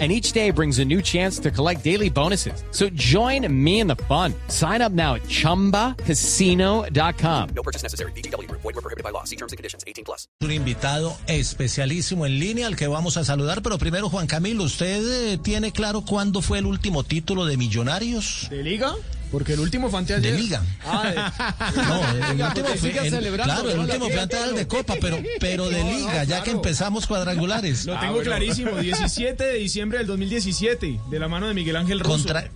And 0.00 0.10
each 0.10 0.32
day 0.32 0.50
brings 0.50 0.80
a 0.80 0.84
new 0.84 1.00
chance 1.00 1.38
to 1.38 1.52
collect 1.52 1.84
daily 1.84 2.10
bonuses. 2.10 2.64
So 2.72 2.88
join 2.96 3.46
me 3.48 3.78
in 3.78 3.86
the 3.86 3.94
fun. 4.08 4.34
Sign 4.48 4.82
up 4.82 4.90
now 4.90 5.14
at 5.14 5.22
ChumbaCasino.com. 5.28 7.48
No 7.54 7.62
purchase 7.62 7.84
necessary. 7.84 8.10
BGW. 8.16 8.50
Void 8.50 8.64
were 8.64 8.72
prohibited 8.72 9.04
by 9.04 9.10
law. 9.10 9.22
See 9.22 9.36
terms 9.36 9.52
and 9.52 9.56
conditions. 9.56 9.84
18 9.86 10.04
plus. 10.04 10.26
Un 10.40 10.50
invitado 10.50 11.16
especialísimo 11.28 12.26
en 12.26 12.40
línea 12.40 12.66
al 12.66 12.74
que 12.76 12.88
vamos 12.88 13.16
a 13.16 13.24
saludar, 13.24 13.62
pero 13.62 13.78
primero 13.78 14.08
Juan 14.08 14.26
Camilo, 14.26 14.64
¿usted 14.64 15.32
eh, 15.32 15.38
tiene 15.38 15.70
claro 15.70 16.02
cuándo 16.02 16.42
fue 16.42 16.58
el 16.58 16.66
último 16.66 17.04
título 17.04 17.46
de 17.46 17.56
Millonarios? 17.56 18.48
¿De 18.50 18.64
liga? 18.64 18.96
Porque 19.34 19.54
el 19.54 19.58
último 19.60 19.90
fue 19.90 19.98
antes 19.98 20.22
de 20.22 20.30
liga. 20.30 20.62
Ah, 20.86 21.10
de- 21.74 21.82
No, 21.82 22.08
el 22.38 22.40
último 22.46 22.68
fue, 22.76 22.90
el- 22.90 23.34
claro, 23.42 23.68
el 23.68 23.78
último 23.80 24.08
fue 24.08 24.20
antes 24.20 24.54
de 24.54 24.68
Copa, 24.68 24.94
pero, 25.00 25.18
pero 25.40 25.68
de 25.68 25.82
No, 25.82 25.90
no, 25.90 25.96
liga, 25.98 26.22
ya 26.22 26.44
que 26.44 26.52
empezamos 26.52 27.08
cuadrangulares. 27.08 27.84
Lo 27.84 27.98
tengo 27.98 28.20
clarísimo, 28.20 28.76
17 28.76 29.42
de 29.44 29.54
diciembre 29.54 29.98
del 29.98 30.06
2017, 30.06 31.00
de 31.10 31.18
la 31.18 31.26
mano 31.26 31.48
de 31.48 31.54
Miguel 31.54 31.74
Ángel 31.74 31.98
Russo. 31.98 32.12
¿Contra, 32.18 32.48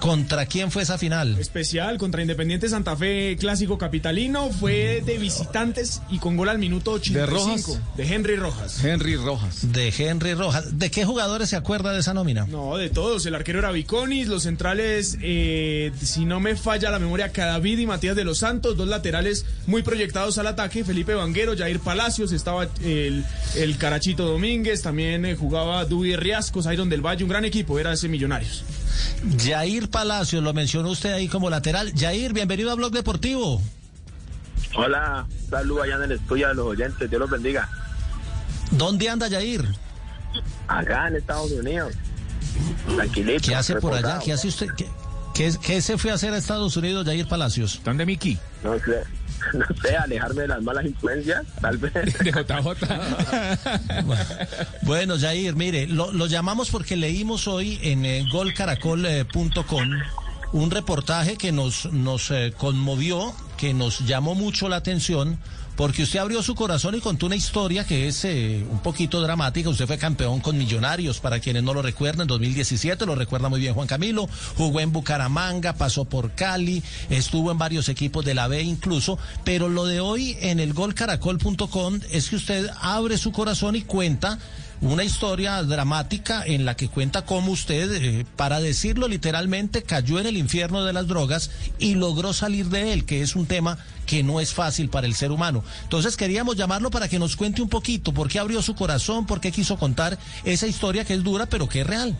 ¿Contra 0.00 0.46
quién 0.46 0.70
fue 0.70 0.82
esa 0.82 0.96
final? 0.96 1.36
Especial 1.40 1.98
contra 1.98 2.22
Independiente 2.22 2.68
Santa 2.68 2.94
Fe, 2.96 3.36
clásico 3.38 3.78
capitalino, 3.78 4.48
fue 4.50 5.02
de 5.04 5.18
visitantes 5.18 6.00
y 6.08 6.18
con 6.18 6.36
gol 6.36 6.48
al 6.48 6.58
minuto 6.58 6.92
85 6.92 7.18
¿De 7.18 7.26
Rojas? 7.26 7.96
de 7.96 8.14
Henry 8.14 8.36
Rojas. 8.36 8.84
Henry 8.84 9.16
Rojas. 9.16 9.72
De 9.72 9.92
Henry 9.98 10.34
Rojas. 10.34 10.78
¿De 10.78 10.90
qué 10.92 11.04
jugadores 11.04 11.48
se 11.48 11.56
acuerda 11.56 11.92
de 11.92 12.00
esa 12.00 12.14
nómina? 12.14 12.46
No, 12.46 12.76
de 12.76 12.90
todos. 12.90 13.26
El 13.26 13.34
arquero 13.34 13.58
era 13.58 13.72
Viconis, 13.72 14.28
los 14.28 14.44
centrales, 14.44 15.18
eh, 15.20 15.90
si 16.00 16.24
no 16.24 16.38
me 16.38 16.54
falla 16.54 16.90
la 16.90 17.00
memoria, 17.00 17.32
Cadavid 17.32 17.78
y 17.78 17.86
Matías 17.86 18.14
de 18.14 18.24
los 18.24 18.38
Santos, 18.38 18.76
dos 18.76 18.86
laterales 18.86 19.46
muy 19.66 19.82
proyectados 19.82 20.38
al 20.38 20.46
ataque, 20.46 20.84
Felipe 20.84 21.14
Vanguero, 21.14 21.56
Jair 21.56 21.80
Palacios, 21.80 22.30
estaba 22.30 22.68
el, 22.84 23.24
el 23.56 23.76
Carachito 23.78 24.24
Domínguez, 24.26 24.80
también 24.82 25.24
eh, 25.24 25.34
jugaba 25.34 25.84
Dubi 25.86 26.14
Riascos, 26.14 26.66
Iron 26.72 26.88
del 26.88 27.04
Valle, 27.04 27.24
un 27.24 27.30
gran 27.30 27.44
equipo, 27.44 27.78
era 27.80 27.92
ese 27.92 28.08
Millonarios. 28.08 28.62
Jair 29.38 29.88
Palacios, 29.90 30.42
lo 30.42 30.52
mencionó 30.52 30.90
usted 30.90 31.12
ahí 31.12 31.28
como 31.28 31.50
lateral. 31.50 31.92
Jair, 31.96 32.32
bienvenido 32.32 32.70
a 32.70 32.74
Blog 32.74 32.92
Deportivo. 32.92 33.60
Hola, 34.74 35.26
saludo 35.48 35.82
allá 35.82 35.96
en 35.96 36.02
el 36.04 36.12
estudio 36.12 36.48
a 36.48 36.54
los 36.54 36.66
oyentes, 36.66 37.08
Dios 37.08 37.20
los 37.20 37.30
bendiga. 37.30 37.68
¿Dónde 38.70 39.08
anda 39.08 39.28
Jair? 39.30 39.64
Acá 40.66 41.08
en 41.08 41.16
Estados 41.16 41.50
Unidos, 41.52 41.94
tranquilito. 42.94 43.48
¿Qué 43.48 43.54
hace 43.54 43.76
por 43.76 43.94
allá? 43.94 44.18
¿Qué 44.22 44.32
hace 44.32 44.48
usted? 44.48 44.66
¿Qué, 44.76 44.86
qué, 45.34 45.54
qué 45.60 45.80
se 45.80 45.96
fue 45.96 46.10
a 46.10 46.14
hacer 46.14 46.34
a 46.34 46.36
Estados 46.36 46.76
Unidos, 46.76 47.06
Jair 47.06 47.26
Palacios? 47.26 47.80
¿Dónde 47.84 48.04
Miki? 48.04 48.38
No 48.62 48.78
sé, 48.78 49.02
no 49.54 49.64
sé, 49.82 49.96
alejarme 49.96 50.42
de 50.42 50.48
las 50.48 50.62
malas 50.62 50.84
influencias, 50.84 51.44
tal 51.60 51.78
vez. 51.78 51.92
De 52.18 52.30
JJ. 52.30 52.68
Bueno, 54.82 55.18
Jair, 55.18 55.54
mire, 55.54 55.86
lo, 55.86 56.12
lo 56.12 56.26
llamamos 56.26 56.70
porque 56.70 56.96
leímos 56.96 57.46
hoy 57.46 57.78
en 57.82 58.04
eh, 58.04 58.24
golcaracol.com 58.32 59.90
un 60.52 60.70
reportaje 60.70 61.36
que 61.36 61.52
nos, 61.52 61.92
nos 61.92 62.30
eh, 62.30 62.52
conmovió, 62.56 63.34
que 63.56 63.74
nos 63.74 64.00
llamó 64.00 64.34
mucho 64.34 64.68
la 64.68 64.76
atención, 64.76 65.38
porque 65.78 66.02
usted 66.02 66.18
abrió 66.18 66.42
su 66.42 66.56
corazón 66.56 66.96
y 66.96 67.00
contó 67.00 67.26
una 67.26 67.36
historia 67.36 67.86
que 67.86 68.08
es 68.08 68.24
eh, 68.24 68.66
un 68.68 68.80
poquito 68.80 69.20
dramática. 69.20 69.68
Usted 69.68 69.86
fue 69.86 69.96
campeón 69.96 70.40
con 70.40 70.58
Millonarios, 70.58 71.20
para 71.20 71.38
quienes 71.38 71.62
no 71.62 71.72
lo 71.72 71.82
recuerdan, 71.82 72.22
en 72.22 72.26
2017, 72.26 73.06
lo 73.06 73.14
recuerda 73.14 73.48
muy 73.48 73.60
bien 73.60 73.74
Juan 73.74 73.86
Camilo, 73.86 74.28
jugó 74.56 74.80
en 74.80 74.90
Bucaramanga, 74.90 75.74
pasó 75.74 76.04
por 76.04 76.32
Cali, 76.32 76.82
estuvo 77.10 77.52
en 77.52 77.58
varios 77.58 77.88
equipos 77.88 78.24
de 78.24 78.34
la 78.34 78.48
B 78.48 78.60
incluso, 78.60 79.20
pero 79.44 79.68
lo 79.68 79.84
de 79.84 80.00
hoy 80.00 80.36
en 80.40 80.58
el 80.58 80.72
golcaracol.com 80.72 82.00
es 82.10 82.28
que 82.28 82.36
usted 82.36 82.68
abre 82.80 83.16
su 83.16 83.30
corazón 83.30 83.76
y 83.76 83.82
cuenta 83.82 84.40
una 84.80 85.04
historia 85.04 85.62
dramática 85.62 86.42
en 86.44 86.64
la 86.64 86.76
que 86.76 86.88
cuenta 86.88 87.24
cómo 87.24 87.52
usted, 87.52 87.92
eh, 87.92 88.26
para 88.36 88.60
decirlo 88.60 89.08
literalmente, 89.08 89.82
cayó 89.82 90.18
en 90.20 90.26
el 90.26 90.36
infierno 90.36 90.84
de 90.84 90.92
las 90.92 91.08
drogas 91.08 91.50
y 91.78 91.94
logró 91.94 92.32
salir 92.32 92.66
de 92.66 92.92
él, 92.92 93.04
que 93.04 93.22
es 93.22 93.36
un 93.36 93.46
tema 93.46 93.78
que 94.06 94.22
no 94.22 94.40
es 94.40 94.54
fácil 94.54 94.88
para 94.88 95.06
el 95.06 95.14
ser 95.14 95.32
humano. 95.32 95.64
Entonces 95.82 96.16
queríamos 96.16 96.56
llamarlo 96.56 96.90
para 96.90 97.08
que 97.08 97.18
nos 97.18 97.36
cuente 97.36 97.62
un 97.62 97.68
poquito 97.68 98.12
por 98.12 98.28
qué 98.28 98.38
abrió 98.38 98.62
su 98.62 98.74
corazón, 98.74 99.26
por 99.26 99.40
qué 99.40 99.52
quiso 99.52 99.76
contar 99.76 100.18
esa 100.44 100.66
historia 100.66 101.04
que 101.04 101.14
es 101.14 101.22
dura 101.22 101.46
pero 101.46 101.68
que 101.68 101.80
es 101.80 101.86
real. 101.86 102.16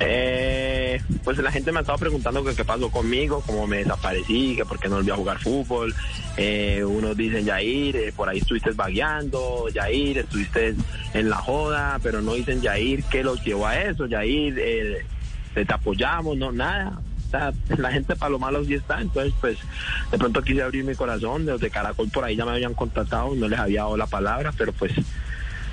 Eh, 0.00 1.00
pues 1.22 1.38
la 1.38 1.52
gente 1.52 1.72
me 1.72 1.78
ha 1.78 1.80
estado 1.82 1.98
preguntando 1.98 2.42
qué 2.44 2.64
pasó 2.64 2.90
conmigo, 2.90 3.42
cómo 3.46 3.66
me 3.66 3.78
desaparecí, 3.78 4.56
que 4.56 4.64
por 4.64 4.78
qué 4.78 4.88
no 4.88 4.96
volví 4.96 5.10
a 5.10 5.16
jugar 5.16 5.38
fútbol. 5.38 5.94
Eh, 6.36 6.82
unos 6.84 7.16
dicen, 7.16 7.44
Yair, 7.44 7.96
eh, 7.96 8.12
por 8.14 8.28
ahí 8.28 8.38
estuviste 8.38 8.70
vagueando, 8.72 9.68
Yair, 9.68 10.18
estuviste 10.18 10.74
en 11.14 11.30
la 11.30 11.36
joda, 11.36 11.98
pero 12.02 12.20
no 12.20 12.34
dicen, 12.34 12.60
Yair, 12.60 13.02
¿qué 13.04 13.22
los 13.22 13.44
llevó 13.44 13.66
a 13.66 13.76
eso? 13.80 14.06
Yair, 14.06 14.54
eh, 14.58 15.06
te, 15.54 15.72
apoyamos, 15.72 16.36
no, 16.36 16.52
nada. 16.52 17.00
La 17.78 17.92
gente 17.92 18.16
para 18.16 18.30
lo 18.30 18.40
malo 18.40 18.64
sí 18.64 18.74
está, 18.74 19.00
entonces 19.00 19.32
pues 19.40 19.56
de 20.10 20.18
pronto 20.18 20.42
quise 20.42 20.62
abrir 20.62 20.82
mi 20.82 20.96
corazón, 20.96 21.46
los 21.46 21.60
de 21.60 21.70
Caracol 21.70 22.10
por 22.10 22.24
ahí 22.24 22.34
ya 22.34 22.44
me 22.44 22.50
habían 22.50 22.74
contactado, 22.74 23.34
no 23.36 23.46
les 23.46 23.58
había 23.58 23.82
dado 23.82 23.96
la 23.96 24.06
palabra, 24.06 24.52
pero 24.58 24.72
pues 24.72 24.92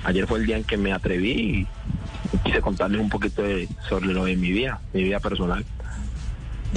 ayer 0.04 0.24
fue 0.28 0.38
el 0.38 0.46
día 0.46 0.56
en 0.56 0.62
que 0.62 0.76
me 0.76 0.92
atreví 0.92 1.32
y 2.32 2.38
quise 2.44 2.60
contarles 2.60 3.00
un 3.00 3.08
poquito 3.08 3.42
de, 3.42 3.68
sobre 3.88 4.06
lo 4.06 4.24
de 4.24 4.36
mi 4.36 4.52
vida, 4.52 4.80
mi 4.92 5.02
vida 5.02 5.18
personal. 5.18 5.64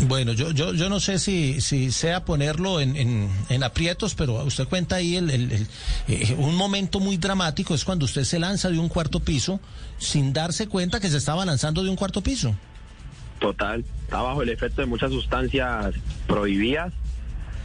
Bueno, 0.08 0.32
yo, 0.32 0.52
yo, 0.52 0.74
yo 0.74 0.88
no 0.90 1.00
sé 1.02 1.20
si, 1.20 1.60
si 1.60 1.92
sea 1.92 2.24
ponerlo 2.24 2.80
en, 2.80 2.96
en, 3.50 3.64
aprietos, 3.64 4.16
pero 4.16 4.44
usted 4.46 4.66
cuenta 4.68 4.96
ahí 4.96 5.18
el, 5.18 5.30
el- 5.30 5.68
eh, 6.08 6.36
un 6.38 6.56
momento 6.56 7.00
muy 7.00 7.18
dramático, 7.18 7.76
es 7.76 7.84
cuando 7.84 8.06
usted 8.06 8.24
se 8.24 8.40
lanza 8.40 8.70
de 8.70 8.80
un 8.80 8.88
cuarto 8.88 9.20
piso 9.20 9.60
sin 9.98 10.32
darse 10.32 10.68
cuenta 10.68 11.00
que 11.00 11.10
se 11.10 11.18
estaba 11.18 11.46
lanzando 11.46 11.84
de 11.84 11.90
un 11.90 11.98
cuarto 11.98 12.22
piso. 12.22 12.56
Total, 13.40 13.84
estaba 14.04 14.30
bajo 14.30 14.44
el 14.44 14.50
efecto 14.50 14.82
de 14.82 14.88
muchas 14.88 15.12
sustancias 15.12 15.94
prohibidas. 16.26 16.94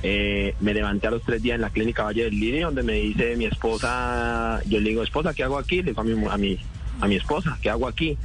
Eh, 0.02 0.54
me 0.60 0.74
levanté 0.74 1.06
a 1.06 1.10
los 1.12 1.22
tres 1.22 1.42
días 1.42 1.54
en 1.56 1.60
la 1.62 1.70
clínica 1.70 2.02
Valle 2.02 2.24
del 2.24 2.38
Lirio, 2.38 2.66
donde 2.66 2.82
me 2.82 2.94
dice 2.94 3.36
mi 3.36 3.44
esposa, 3.46 4.60
yo 4.66 4.80
le 4.80 4.90
digo, 4.90 5.02
esposa, 5.02 5.32
¿qué 5.32 5.42
hago 5.44 5.58
aquí? 5.58 5.76
Le 5.76 5.92
digo 5.92 6.00
a 6.00 6.04
mi, 6.04 6.26
a 6.28 6.36
mi, 6.36 6.58
a 7.00 7.06
mi 7.06 7.16
esposa, 7.16 7.58
¿qué 7.60 7.70
hago 7.70 7.88
aquí? 7.88 8.16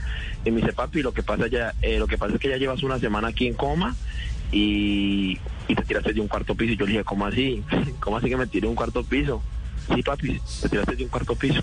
Y 0.46 0.52
me 0.52 0.62
dice, 0.62 0.74
papi, 0.74 1.02
lo 1.02 1.14
que 1.14 1.24
pasa 1.24 1.48
ya, 1.48 1.74
eh, 1.82 2.00
lo 2.00 2.08
que 2.08 2.18
pasa 2.18 2.36
es 2.36 2.40
que 2.40 2.50
ya 2.50 2.58
llevas 2.58 2.84
una 2.84 3.00
semana 3.00 3.30
aquí 3.30 3.48
en 3.48 3.54
coma 3.54 3.96
y, 4.52 5.38
y 5.68 5.76
te 5.76 5.84
tiraste 5.84 6.14
de 6.14 6.22
un 6.22 6.28
cuarto 6.28 6.56
piso. 6.56 6.74
Y 6.74 6.78
yo 6.78 6.86
le 6.86 6.92
dije, 6.94 7.04
¿cómo 7.04 7.26
así? 7.26 7.64
¿Cómo 8.00 8.18
así 8.18 8.30
que 8.30 8.38
me 8.38 8.48
tiré 8.48 8.62
de 8.62 8.70
un 8.70 8.76
cuarto 8.76 9.04
piso? 9.04 9.42
Sí, 9.94 10.02
papi, 10.02 10.40
te 10.62 10.70
tiraste 10.70 10.96
de 10.96 11.04
un 11.04 11.10
cuarto 11.10 11.36
piso. 11.36 11.62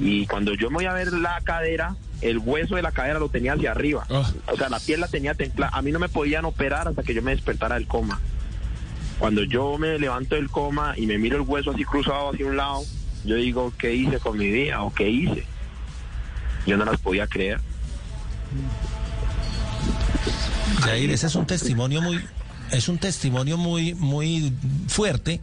Y 0.00 0.26
cuando 0.26 0.54
yo 0.54 0.70
me 0.70 0.76
voy 0.76 0.84
a 0.84 0.92
ver 0.92 1.12
la 1.12 1.40
cadera, 1.42 1.96
el 2.20 2.38
hueso 2.38 2.76
de 2.76 2.82
la 2.82 2.92
cadera 2.92 3.18
lo 3.18 3.28
tenía 3.28 3.54
hacia 3.54 3.72
arriba. 3.72 4.04
Oh. 4.10 4.26
O 4.46 4.56
sea, 4.56 4.68
la 4.68 4.80
piel 4.80 5.00
la 5.00 5.08
tenía 5.08 5.34
templada. 5.34 5.76
A 5.76 5.82
mí 5.82 5.92
no 5.92 5.98
me 5.98 6.08
podían 6.08 6.44
operar 6.44 6.88
hasta 6.88 7.02
que 7.02 7.14
yo 7.14 7.22
me 7.22 7.32
despertara 7.32 7.76
del 7.76 7.86
coma. 7.86 8.20
Cuando 9.18 9.42
yo 9.42 9.78
me 9.78 9.98
levanto 9.98 10.36
del 10.36 10.48
coma 10.48 10.94
y 10.96 11.06
me 11.06 11.18
miro 11.18 11.36
el 11.36 11.42
hueso 11.42 11.72
así 11.72 11.84
cruzado 11.84 12.30
hacia 12.30 12.46
un 12.46 12.56
lado, 12.56 12.82
yo 13.24 13.34
digo, 13.34 13.72
¿qué 13.76 13.94
hice 13.94 14.18
con 14.20 14.38
mi 14.38 14.50
vida? 14.50 14.82
¿O 14.82 14.94
qué 14.94 15.08
hice? 15.08 15.44
Yo 16.66 16.76
no 16.76 16.84
las 16.84 17.00
podía 17.00 17.26
creer. 17.26 17.60
Jair, 20.80 21.10
ese 21.10 21.26
es 21.26 21.34
un 21.34 21.46
testimonio 21.46 22.02
muy, 22.02 22.20
es 22.70 22.88
un 22.88 22.98
testimonio 22.98 23.56
muy, 23.56 23.94
muy 23.94 24.52
fuerte, 24.86 25.40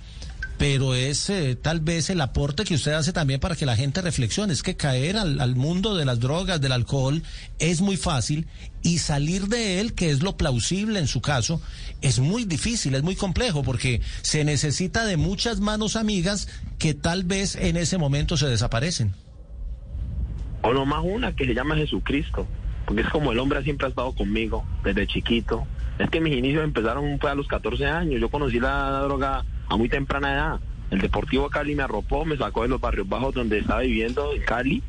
pero 0.58 0.96
es 0.96 1.30
eh, 1.30 1.58
tal 1.62 1.82
vez 1.82 2.10
el 2.10 2.22
aporte 2.22 2.64
que 2.64 2.76
usted 2.76 2.94
hace 2.94 3.12
también 3.12 3.40
para 3.40 3.56
que 3.56 3.66
la 3.66 3.76
gente 3.76 4.02
reflexione. 4.02 4.54
Es 4.54 4.64
que 4.64 4.78
caer 4.78 5.18
al, 5.18 5.42
al 5.42 5.56
mundo 5.56 5.96
de 5.96 6.06
las 6.06 6.20
drogas, 6.20 6.62
del 6.62 6.72
alcohol, 6.72 7.24
es 7.60 7.82
muy 7.82 7.98
fácil 7.98 8.48
y 8.82 9.00
salir 9.00 9.48
de 9.48 9.82
él, 9.82 9.94
que 9.94 10.12
es 10.12 10.22
lo 10.22 10.38
plausible 10.38 11.00
en 11.00 11.08
su 11.08 11.22
caso, 11.22 11.62
es 12.02 12.20
muy 12.20 12.46
difícil, 12.46 12.96
es 12.96 13.04
muy 13.04 13.16
complejo, 13.16 13.64
porque 13.64 14.02
se 14.22 14.44
necesita 14.46 15.06
de 15.06 15.18
muchas 15.18 15.60
manos 15.60 15.96
amigas 15.96 16.48
que 16.78 16.94
tal 16.94 17.24
vez 17.24 17.56
en 17.56 17.78
ese 17.78 17.98
momento 17.98 18.38
se 18.38 18.48
desaparecen. 18.48 19.14
O 20.66 20.74
no 20.74 20.86
más 20.86 21.02
una 21.04 21.36
que 21.36 21.46
se 21.46 21.54
llama 21.54 21.76
Jesucristo. 21.76 22.48
Porque 22.86 23.02
es 23.02 23.10
como 23.10 23.32
el 23.32 23.40
hombre 23.40 23.64
siempre 23.64 23.88
ha 23.88 23.90
estado 23.90 24.14
conmigo 24.14 24.64
desde 24.84 25.08
chiquito. 25.08 25.66
Es 25.98 26.10
que 26.10 26.20
mis 26.20 26.36
inicios 26.36 26.64
empezaron 26.64 27.20
fue 27.20 27.32
a 27.32 27.36
los 27.36 27.48
14 27.48 27.86
años. 27.86 28.22
Yo 28.22 28.30
conocí 28.30 28.60
la 28.60 29.00
droga 29.02 29.44
a 29.68 29.78
muy 29.78 29.90
temprana 29.90 30.34
edad. 30.34 30.60
El 30.92 31.00
Deportivo 31.02 31.50
Cali 31.50 31.74
me 31.74 31.84
arropó, 31.84 32.26
me 32.26 32.38
sacó 32.38 32.62
de 32.62 32.68
los 32.68 32.80
barrios 32.80 33.10
bajos 33.10 33.34
donde 33.34 33.60
estaba 33.60 33.82
viviendo 33.82 34.34
en 34.34 34.42
Cali. 34.44 34.84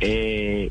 Eh, 0.00 0.70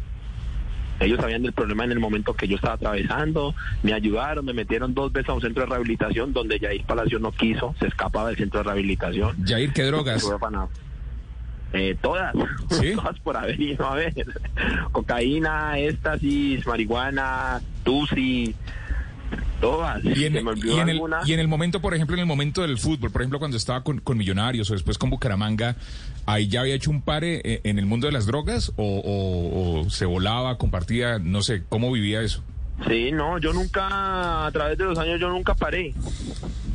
Ellos 1.01 1.19
sabían 1.19 1.41
del 1.41 1.51
problema 1.53 1.83
en 1.83 1.91
el 1.91 1.99
momento 1.99 2.33
que 2.35 2.47
yo 2.47 2.55
estaba 2.55 2.75
atravesando, 2.75 3.55
me 3.81 3.93
ayudaron, 3.93 4.45
me 4.45 4.53
metieron 4.53 4.93
dos 4.93 5.11
veces 5.11 5.29
a 5.29 5.33
un 5.33 5.41
centro 5.41 5.63
de 5.63 5.69
rehabilitación 5.69 6.31
donde 6.31 6.59
Jair 6.59 6.85
Palacio 6.85 7.17
no 7.17 7.31
quiso, 7.31 7.73
se 7.79 7.87
escapaba 7.87 8.27
del 8.27 8.37
centro 8.37 8.59
de 8.59 8.65
rehabilitación. 8.65 9.35
Jair, 9.43 9.73
¿qué 9.73 9.83
drogas? 9.83 10.23
Nada. 10.51 10.69
Eh, 11.73 11.95
todas, 12.01 12.33
¿Sí? 12.69 12.93
todas 12.95 13.17
por 13.19 13.37
haber 13.37 13.59
y 13.59 13.75
no 13.75 13.85
haber. 13.87 14.13
Cocaína, 14.91 15.77
éxtasis, 15.79 16.65
marihuana, 16.67 17.61
tusi, 17.83 18.53
todas. 19.61 20.03
Y 20.03 20.25
en, 20.25 20.33
me 20.33 20.51
y 20.63 20.79
en 20.79 20.89
el, 20.89 21.01
y 21.25 21.33
en 21.33 21.39
el 21.39 21.47
momento, 21.47 21.81
por 21.81 21.93
ejemplo, 21.93 22.15
en 22.15 22.21
el 22.21 22.25
momento 22.25 22.61
del 22.61 22.77
fútbol, 22.77 23.11
por 23.11 23.21
ejemplo, 23.21 23.39
cuando 23.39 23.57
estaba 23.57 23.83
con, 23.83 23.99
con 23.99 24.17
Millonarios 24.17 24.69
o 24.69 24.73
después 24.73 24.97
con 24.97 25.09
Bucaramanga, 25.09 25.75
¿ahí 26.25 26.47
ya 26.47 26.61
había 26.61 26.75
hecho 26.75 26.91
un 26.91 27.01
pare 27.01 27.41
eh, 27.43 27.61
en 27.63 27.79
el 27.79 27.85
mundo 27.85 28.07
de 28.07 28.13
las 28.13 28.25
drogas 28.25 28.71
o, 28.75 28.83
o- 28.83 29.81
o 29.85 29.89
se 29.89 30.05
volaba, 30.05 30.57
compartía, 30.57 31.19
no 31.19 31.41
sé, 31.41 31.63
cómo 31.69 31.91
vivía 31.91 32.21
eso? 32.21 32.43
Sí, 32.87 33.11
no, 33.11 33.37
yo 33.37 33.53
nunca, 33.53 34.45
a 34.47 34.51
través 34.51 34.77
de 34.77 34.85
los 34.85 34.97
años, 34.97 35.19
yo 35.19 35.29
nunca 35.29 35.53
paré. 35.53 35.93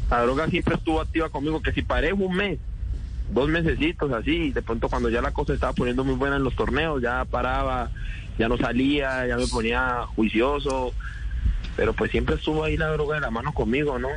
La 0.08 0.22
droga 0.22 0.46
siempre 0.48 0.76
estuvo 0.76 1.00
activa 1.00 1.28
conmigo, 1.30 1.60
que 1.60 1.72
si 1.72 1.82
paré 1.82 2.12
un 2.12 2.34
mes, 2.36 2.58
dos 3.30 3.48
mesecitos 3.48 4.12
así, 4.12 4.50
de 4.52 4.62
pronto 4.62 4.88
cuando 4.88 5.08
ya 5.10 5.20
la 5.22 5.32
cosa 5.32 5.54
estaba 5.54 5.72
poniendo 5.72 6.04
muy 6.04 6.14
buena 6.14 6.36
en 6.36 6.44
los 6.44 6.54
torneos, 6.54 7.02
ya 7.02 7.24
paraba, 7.24 7.90
ya 8.38 8.48
no 8.48 8.56
salía, 8.58 9.26
ya 9.26 9.36
me 9.36 9.46
ponía 9.46 10.04
juicioso, 10.14 10.92
pero 11.76 11.92
pues 11.92 12.10
siempre 12.10 12.36
estuvo 12.36 12.64
ahí 12.64 12.76
la 12.76 12.88
droga 12.88 13.16
de 13.16 13.20
la 13.22 13.30
mano 13.30 13.52
conmigo, 13.52 13.98
¿no? 13.98 14.08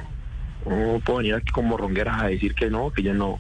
No 0.66 1.00
puedo 1.00 1.18
venir 1.20 1.36
aquí 1.36 1.52
como 1.52 1.78
rongueras 1.78 2.22
a 2.22 2.28
decir 2.28 2.54
que 2.54 2.70
no, 2.70 2.92
que 2.92 3.02
ya 3.04 3.14
no. 3.14 3.40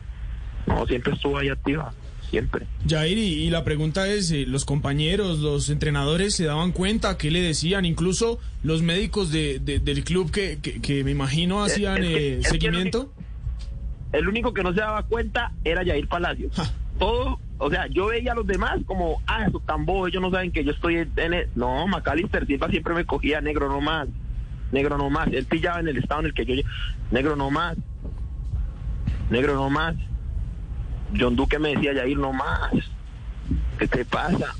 No, 0.67 0.85
siempre 0.87 1.13
estuvo 1.13 1.37
ahí 1.37 1.49
activa, 1.49 1.93
siempre. 2.29 2.65
Jair, 2.87 3.17
y, 3.17 3.43
y 3.43 3.49
la 3.49 3.63
pregunta 3.63 4.07
es, 4.07 4.31
eh, 4.31 4.45
¿los 4.47 4.65
compañeros, 4.65 5.39
los 5.39 5.69
entrenadores 5.69 6.35
se 6.35 6.45
daban 6.45 6.71
cuenta? 6.71 7.17
¿Qué 7.17 7.31
le 7.31 7.41
decían? 7.41 7.85
Incluso 7.85 8.39
los 8.63 8.81
médicos 8.81 9.31
de, 9.31 9.59
de- 9.59 9.79
del 9.79 10.03
club 10.03 10.31
que, 10.31 10.59
que, 10.61 10.79
que 10.81 11.03
me 11.03 11.11
imagino 11.11 11.63
hacían 11.63 11.97
es 12.03 12.07
que- 12.09 12.15
eh, 12.17 12.39
es 12.39 12.43
que 12.45 12.49
seguimiento. 12.51 13.13
El 14.11 14.27
único 14.27 14.53
que 14.53 14.63
no 14.63 14.73
se 14.73 14.81
daba 14.81 15.03
cuenta 15.03 15.51
era 15.63 15.85
Jair 15.85 16.07
Palacios. 16.07 16.55
Todo, 16.97 17.39
o 17.57 17.69
sea, 17.69 17.87
yo 17.87 18.07
veía 18.07 18.33
a 18.33 18.35
los 18.35 18.47
demás 18.47 18.79
como, 18.85 19.21
ah, 19.27 19.45
esos 19.47 19.65
tan 19.65 19.85
bobos, 19.85 20.09
ellos 20.09 20.21
no 20.21 20.31
saben 20.31 20.51
que 20.51 20.63
yo 20.63 20.71
estoy 20.71 20.97
en 21.15 21.33
el... 21.33 21.49
No, 21.55 21.87
Macalister 21.87 22.45
Silva 22.45 22.69
siempre 22.69 22.93
me 22.93 23.05
cogía 23.05 23.39
negro 23.41 23.69
nomás, 23.69 24.07
negro 24.71 24.97
nomás. 24.97 25.27
Él 25.31 25.45
pillaba 25.45 25.79
en 25.79 25.87
el 25.87 25.97
estado 25.97 26.21
en 26.21 26.25
el 26.27 26.33
que 26.33 26.45
yo... 26.45 26.53
Negro 27.11 27.35
nomás, 27.35 27.77
negro 29.29 29.55
nomás. 29.55 29.95
John 31.17 31.35
Duque 31.35 31.57
me 31.57 31.75
decía, 31.75 31.93
Jair, 31.93 32.17
no 32.17 32.33
más. 32.33 32.71
¿Qué 33.77 33.87
te 33.87 34.05
pasa? 34.05 34.53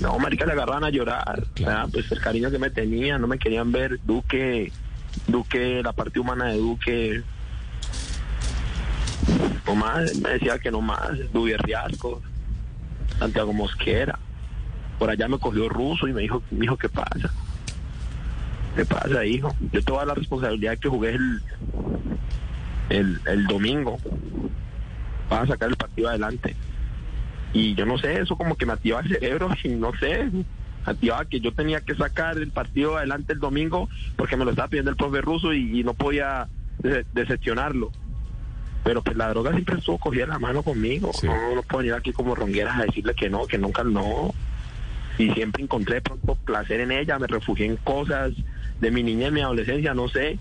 No, 0.00 0.18
marica, 0.18 0.44
le 0.44 0.52
agarraban 0.52 0.84
a 0.84 0.90
llorar. 0.90 1.44
Claro. 1.54 1.80
Ah, 1.80 1.88
pues 1.90 2.10
el 2.12 2.20
cariño 2.20 2.50
que 2.50 2.58
me 2.58 2.70
tenían, 2.70 3.20
no 3.20 3.26
me 3.26 3.38
querían 3.38 3.72
ver. 3.72 3.98
Duque, 4.04 4.72
Duque, 5.26 5.82
la 5.82 5.92
parte 5.92 6.20
humana 6.20 6.46
de 6.46 6.58
Duque. 6.58 7.22
No 9.66 9.74
más, 9.74 10.16
me 10.16 10.30
decía 10.30 10.58
que 10.58 10.70
no 10.70 10.80
más. 10.80 11.32
Duque 11.32 11.56
Riasco, 11.58 12.22
Santiago 13.18 13.52
Mosquera. 13.52 14.18
Por 14.98 15.10
allá 15.10 15.28
me 15.28 15.38
cogió 15.38 15.68
ruso 15.68 16.08
y 16.08 16.12
me 16.12 16.22
dijo, 16.22 16.42
me 16.50 16.60
dijo, 16.60 16.76
¿qué 16.76 16.88
pasa? 16.88 17.30
¿Qué 18.74 18.84
pasa, 18.84 19.24
hijo? 19.24 19.54
Yo 19.72 19.82
toda 19.82 20.04
la 20.04 20.14
responsabilidad 20.14 20.78
que 20.78 20.88
jugué 20.88 21.10
el, 21.10 21.42
el, 22.90 23.20
el 23.26 23.46
domingo 23.46 23.98
para 25.28 25.46
sacar 25.46 25.70
el 25.70 25.76
partido 25.76 26.08
adelante. 26.08 26.54
Y 27.52 27.74
yo 27.74 27.86
no 27.86 27.98
sé, 27.98 28.20
eso 28.20 28.36
como 28.36 28.54
que 28.54 28.66
me 28.66 28.74
activaba 28.74 29.02
el 29.02 29.08
cerebro 29.08 29.48
y 29.64 29.68
no 29.70 29.92
sé, 29.98 30.30
activaba 30.86 31.24
que 31.26 31.40
yo 31.40 31.52
tenía 31.52 31.80
que 31.80 31.94
sacar 31.94 32.38
el 32.38 32.50
partido 32.50 32.96
adelante 32.96 33.32
el 33.32 33.40
domingo 33.40 33.88
porque 34.16 34.36
me 34.36 34.44
lo 34.44 34.50
estaba 34.52 34.68
pidiendo 34.68 34.90
el 34.90 34.96
profe 34.96 35.20
ruso 35.20 35.52
y, 35.52 35.80
y 35.80 35.84
no 35.84 35.94
podía 35.94 36.48
decepcionarlo. 37.12 37.90
Pero 38.84 39.02
pues 39.02 39.16
la 39.16 39.28
droga 39.30 39.50
siempre 39.50 39.78
estuvo 39.78 39.98
cogida 39.98 40.26
la 40.26 40.38
mano 40.38 40.62
conmigo. 40.62 41.10
Sí. 41.12 41.26
No, 41.26 41.54
no 41.56 41.62
puedo 41.62 41.78
venir 41.78 41.94
aquí 41.94 42.12
como 42.12 42.36
rongueras 42.36 42.78
a 42.78 42.84
decirle 42.84 43.14
que 43.14 43.28
no, 43.28 43.46
que 43.46 43.58
nunca 43.58 43.82
no. 43.82 44.32
Y 45.18 45.30
siempre 45.32 45.64
encontré 45.64 46.00
pronto 46.00 46.36
placer 46.36 46.80
en 46.80 46.92
ella, 46.92 47.18
me 47.18 47.26
refugié 47.26 47.66
en 47.66 47.76
cosas 47.76 48.32
de 48.80 48.90
mi 48.90 49.02
niñez, 49.02 49.32
mi 49.32 49.40
adolescencia, 49.40 49.92
no 49.92 50.08
sé. 50.08 50.38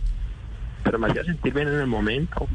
Pero 0.83 0.99
me 0.99 1.07
hacía 1.07 1.23
sentir 1.23 1.53
bien 1.53 1.69
en 1.69 1.79
el 1.79 1.87
momento. 1.87 2.47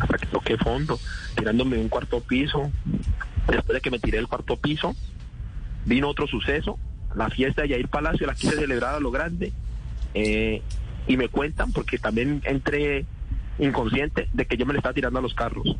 Hasta 0.00 0.18
que 0.18 0.26
toqué 0.26 0.56
fondo, 0.56 0.98
tirándome 1.36 1.76
de 1.76 1.82
un 1.82 1.88
cuarto 1.88 2.20
piso. 2.20 2.72
Después 3.46 3.74
de 3.74 3.80
que 3.80 3.90
me 3.92 4.00
tiré 4.00 4.18
del 4.18 4.26
cuarto 4.26 4.56
piso, 4.56 4.96
vino 5.84 6.08
otro 6.08 6.26
suceso, 6.26 6.78
la 7.14 7.30
fiesta 7.30 7.62
de 7.62 7.68
Yair 7.68 7.88
Palacio, 7.88 8.26
la 8.26 8.34
quise 8.34 8.56
celebrar 8.56 8.94
a 8.94 9.00
lo 9.00 9.10
grande. 9.10 9.52
Eh, 10.14 10.62
y 11.06 11.16
me 11.16 11.28
cuentan, 11.28 11.72
porque 11.72 11.98
también 11.98 12.42
entré 12.44 13.06
inconsciente, 13.58 14.28
de 14.32 14.46
que 14.46 14.56
yo 14.56 14.66
me 14.66 14.72
le 14.72 14.78
estaba 14.78 14.92
tirando 14.94 15.18
a 15.18 15.22
los 15.22 15.34
carros. 15.34 15.76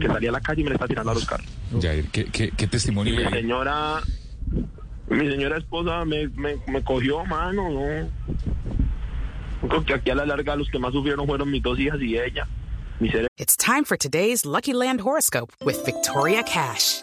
Que 0.00 0.06
salí 0.06 0.26
a 0.26 0.32
la 0.32 0.40
calle 0.40 0.60
y 0.60 0.64
me 0.64 0.70
le 0.70 0.74
estaba 0.74 0.88
tirando 0.88 1.10
a 1.10 1.14
los 1.14 1.24
carros. 1.24 1.46
Jair, 1.80 2.06
¿qué, 2.10 2.26
qué, 2.26 2.50
qué 2.50 2.64
Y 2.64 2.68
testimonio? 2.68 3.14
mi 3.16 3.22
Jair? 3.22 3.34
señora, 3.42 4.00
mi 5.08 5.30
señora 5.30 5.58
esposa 5.58 6.04
me, 6.04 6.28
me, 6.28 6.56
me 6.66 6.82
cogió 6.82 7.24
mano, 7.24 7.70
¿no? 7.70 8.08
Creo 9.68 9.84
que 9.84 9.94
aquí 9.94 10.10
a 10.10 10.14
la 10.14 10.26
larga 10.26 10.56
los 10.56 10.68
que 10.68 10.78
más 10.78 10.92
sufrieron 10.92 11.26
fueron 11.26 11.50
mis 11.50 11.62
dos 11.62 11.78
hijas 11.78 12.00
y 12.00 12.18
ella. 12.18 12.46
Mi 13.00 13.10
It's 13.38 13.56
time 13.56 13.84
for 13.84 13.96
today's 13.96 14.44
Lucky 14.44 14.72
Land 14.72 15.00
horoscope 15.00 15.52
with 15.64 15.84
Victoria 15.84 16.42
Cash. 16.44 17.02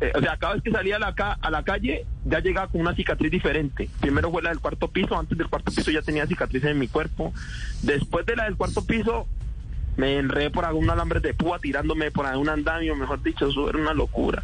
eh, 0.00 0.12
o 0.14 0.20
sea, 0.20 0.36
cada 0.36 0.54
vez 0.54 0.62
que 0.62 0.70
salía 0.70 0.96
a 0.96 0.98
la, 0.98 1.14
ca- 1.14 1.38
a 1.40 1.50
la 1.50 1.62
calle, 1.62 2.04
ya 2.24 2.40
llegaba 2.40 2.68
con 2.68 2.80
una 2.82 2.94
cicatriz 2.94 3.30
diferente. 3.30 3.88
Primero 4.00 4.30
fue 4.30 4.42
la 4.42 4.50
del 4.50 4.60
cuarto 4.60 4.88
piso, 4.88 5.18
antes 5.18 5.36
del 5.38 5.48
cuarto 5.48 5.72
piso 5.72 5.90
ya 5.90 6.02
tenía 6.02 6.26
cicatrices 6.26 6.70
en 6.70 6.78
mi 6.78 6.88
cuerpo. 6.88 7.32
Después 7.82 8.26
de 8.26 8.36
la 8.36 8.44
del 8.44 8.56
cuarto 8.56 8.84
piso, 8.84 9.26
me 9.96 10.18
enredé 10.18 10.50
por 10.50 10.64
algún 10.66 10.90
alambre 10.90 11.20
de 11.20 11.32
púa 11.32 11.58
tirándome 11.58 12.10
por 12.10 12.26
algún 12.26 12.48
andamio, 12.50 12.94
mejor 12.96 13.22
dicho, 13.22 13.48
eso 13.48 13.70
era 13.70 13.78
una 13.78 13.94
locura. 13.94 14.42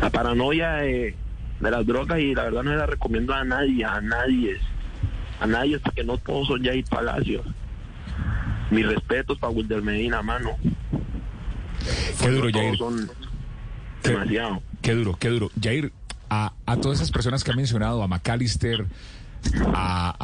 La 0.00 0.10
paranoia 0.10 0.72
de, 0.76 1.14
de 1.60 1.70
las 1.70 1.86
drogas 1.86 2.18
y 2.18 2.34
la 2.34 2.44
verdad 2.44 2.62
no 2.64 2.74
la 2.74 2.86
recomiendo 2.86 3.34
a 3.34 3.44
nadie, 3.44 3.84
a 3.84 4.00
nadie, 4.00 4.58
a 5.40 5.46
nadie, 5.46 5.78
porque 5.78 6.02
no 6.02 6.18
todos 6.18 6.48
son 6.48 6.64
Jair 6.64 6.84
Palacios. 6.86 7.46
Mis 8.70 8.86
respetos 8.86 9.38
para 9.38 9.52
Wilder 9.52 9.82
Medina, 9.82 10.22
mano. 10.22 10.56
Qué 12.20 12.28
duro, 12.30 12.48
Jair. 12.52 12.76
son 12.76 13.08
Qué- 14.02 14.10
demasiado. 14.10 14.62
Qué 14.80 14.92
duro, 14.94 15.16
qué 15.18 15.28
duro. 15.28 15.50
Jair, 15.62 15.92
a, 16.28 16.52
a 16.66 16.76
todas 16.78 16.98
esas 16.98 17.10
personas 17.10 17.44
que 17.44 17.52
ha 17.52 17.54
mencionado, 17.56 18.02
a 18.02 18.08
McAllister, 18.08 18.86
a, 19.74 20.14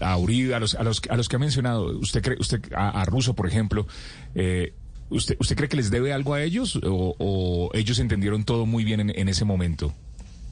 a, 0.00 0.12
a 0.12 0.16
Uribe, 0.18 0.54
a 0.54 0.60
los, 0.60 0.74
a, 0.74 0.82
los, 0.82 1.02
a 1.08 1.16
los 1.16 1.28
que 1.28 1.36
ha 1.36 1.38
mencionado, 1.38 1.98
usted 1.98 2.22
cree, 2.22 2.36
usted, 2.38 2.60
a, 2.74 3.00
a 3.00 3.04
Russo, 3.04 3.34
por 3.34 3.46
ejemplo, 3.46 3.86
eh, 4.34 4.72
¿usted, 5.10 5.36
¿usted 5.40 5.56
cree 5.56 5.68
que 5.68 5.76
les 5.76 5.90
debe 5.90 6.12
algo 6.12 6.34
a 6.34 6.42
ellos 6.42 6.76
o, 6.82 7.14
o 7.18 7.70
ellos 7.74 7.98
entendieron 7.98 8.44
todo 8.44 8.66
muy 8.66 8.84
bien 8.84 9.00
en, 9.00 9.10
en 9.18 9.28
ese 9.28 9.44
momento? 9.44 9.92